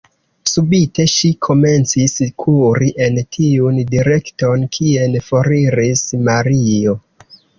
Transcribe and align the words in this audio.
Subite 0.51 1.03
ŝi 1.15 1.29
komencis 1.47 2.15
kuri 2.43 2.87
en 3.09 3.19
tiun 3.37 3.77
direkton, 3.91 4.65
kien 4.77 5.19
foriris 5.27 6.03
Mario. 6.31 6.99